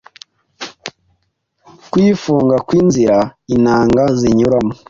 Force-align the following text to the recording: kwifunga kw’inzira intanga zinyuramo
kwifunga 1.91 2.55
kw’inzira 2.67 3.17
intanga 3.55 4.03
zinyuramo 4.19 4.73